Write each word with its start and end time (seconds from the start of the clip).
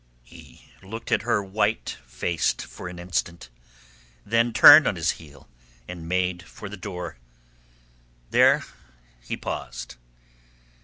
He 0.23 0.65
looked 0.81 1.11
at 1.11 1.21
her, 1.21 1.43
white 1.43 1.97
faced 2.07 2.65
an 2.79 2.97
instant, 2.97 3.49
then 4.25 4.51
turned 4.51 4.87
on 4.87 4.95
his 4.95 5.11
heel 5.21 5.47
and 5.87 6.09
made 6.09 6.41
for 6.41 6.69
the 6.69 6.75
door. 6.75 7.17
There 8.31 8.65
he 9.21 9.37
paused. 9.37 9.97